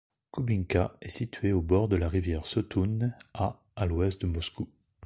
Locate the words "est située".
1.03-1.53